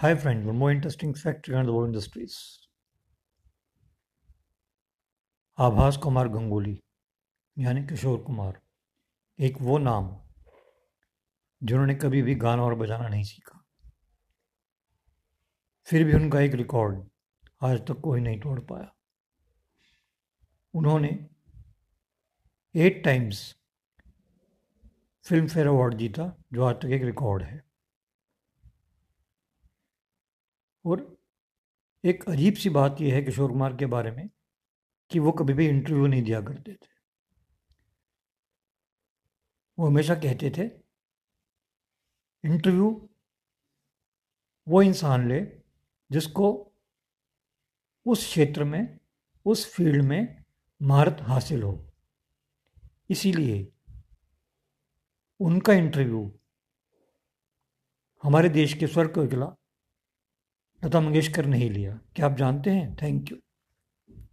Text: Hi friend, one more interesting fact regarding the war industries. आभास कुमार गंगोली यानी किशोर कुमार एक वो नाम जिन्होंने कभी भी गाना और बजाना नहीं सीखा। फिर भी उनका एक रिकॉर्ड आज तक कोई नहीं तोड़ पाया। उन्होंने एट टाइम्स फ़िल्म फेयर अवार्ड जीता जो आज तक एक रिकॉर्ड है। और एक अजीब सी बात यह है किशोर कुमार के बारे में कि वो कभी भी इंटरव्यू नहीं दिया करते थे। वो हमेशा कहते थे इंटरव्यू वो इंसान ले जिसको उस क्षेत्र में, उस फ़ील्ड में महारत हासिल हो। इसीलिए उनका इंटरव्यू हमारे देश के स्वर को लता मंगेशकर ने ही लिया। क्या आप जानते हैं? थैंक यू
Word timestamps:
Hi 0.00 0.14
friend, 0.14 0.44
one 0.44 0.58
more 0.58 0.70
interesting 0.70 1.14
fact 1.14 1.48
regarding 1.48 1.68
the 1.68 1.74
war 1.74 1.84
industries. 1.88 2.34
आभास 5.58 5.96
कुमार 5.96 6.28
गंगोली 6.28 6.76
यानी 7.56 7.84
किशोर 7.86 8.18
कुमार 8.26 8.60
एक 9.38 9.60
वो 9.60 9.78
नाम 9.78 10.10
जिन्होंने 11.62 11.94
कभी 12.02 12.22
भी 12.22 12.34
गाना 12.44 12.62
और 12.62 12.74
बजाना 12.82 13.08
नहीं 13.08 13.22
सीखा। 13.24 13.62
फिर 15.88 16.04
भी 16.04 16.14
उनका 16.14 16.40
एक 16.40 16.54
रिकॉर्ड 16.54 17.02
आज 17.68 17.80
तक 17.88 18.00
कोई 18.04 18.20
नहीं 18.20 18.40
तोड़ 18.40 18.58
पाया। 18.60 18.94
उन्होंने 20.74 21.18
एट 22.74 23.02
टाइम्स 23.04 23.44
फ़िल्म 25.26 25.48
फेयर 25.48 25.66
अवार्ड 25.66 25.94
जीता 25.98 26.32
जो 26.52 26.64
आज 26.64 26.76
तक 26.82 26.90
एक 26.98 27.02
रिकॉर्ड 27.02 27.42
है। 27.42 27.65
और 30.86 31.18
एक 32.04 32.28
अजीब 32.28 32.54
सी 32.54 32.70
बात 32.70 32.96
यह 33.00 33.14
है 33.14 33.22
किशोर 33.22 33.50
कुमार 33.50 33.76
के 33.76 33.86
बारे 33.86 34.10
में 34.10 34.30
कि 35.10 35.18
वो 35.18 35.32
कभी 35.32 35.52
भी 35.52 35.68
इंटरव्यू 35.68 36.06
नहीं 36.06 36.22
दिया 36.22 36.40
करते 36.40 36.74
थे। 36.74 36.88
वो 39.78 39.86
हमेशा 39.86 40.14
कहते 40.14 40.50
थे 40.50 40.66
इंटरव्यू 42.44 43.08
वो 44.68 44.82
इंसान 44.82 45.28
ले 45.28 45.40
जिसको 46.10 46.72
उस 48.06 48.24
क्षेत्र 48.24 48.64
में, 48.64 48.98
उस 49.44 49.74
फ़ील्ड 49.74 50.04
में 50.04 50.44
महारत 50.82 51.16
हासिल 51.20 51.62
हो। 51.62 51.92
इसीलिए 53.10 53.72
उनका 55.40 55.72
इंटरव्यू 55.72 56.38
हमारे 58.22 58.48
देश 58.48 58.74
के 58.74 58.86
स्वर 58.86 59.08
को 59.08 59.22
लता 60.86 61.00
मंगेशकर 61.00 61.46
ने 61.46 61.58
ही 61.58 61.68
लिया। 61.68 61.98
क्या 62.16 62.26
आप 62.26 62.36
जानते 62.36 62.70
हैं? 62.70 62.96
थैंक 63.02 63.32
यू 63.32 63.38